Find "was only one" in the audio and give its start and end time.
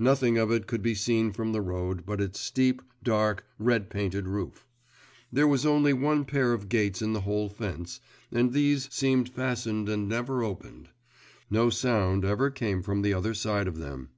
5.46-6.24